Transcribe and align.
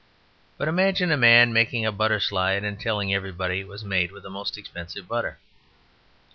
But 0.57 0.67
imagine 0.67 1.11
a 1.11 1.15
man 1.15 1.53
making 1.53 1.85
a 1.85 1.91
butter 1.91 2.19
slide 2.19 2.63
and 2.63 2.79
telling 2.79 3.13
everybody 3.13 3.59
it 3.59 3.67
was 3.67 3.83
made 3.85 4.11
with 4.11 4.23
the 4.23 4.31
most 4.31 4.57
expensive 4.57 5.07
butter. 5.07 5.37